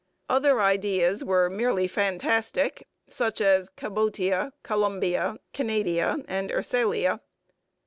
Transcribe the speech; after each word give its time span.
Other 0.27 0.59
ideas 0.61 1.23
were 1.23 1.47
merely 1.47 1.87
fantastic, 1.87 2.87
such 3.07 3.39
as 3.39 3.69
Cabotia, 3.69 4.51
Columbia, 4.63 5.37
Canadia, 5.53 6.17
and 6.27 6.49
Ursalia. 6.51 7.21